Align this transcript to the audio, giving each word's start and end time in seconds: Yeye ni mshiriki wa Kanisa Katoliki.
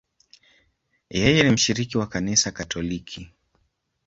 Yeye 1.19 1.43
ni 1.43 1.49
mshiriki 1.51 1.97
wa 1.97 2.07
Kanisa 2.11 2.51
Katoliki. 2.51 3.21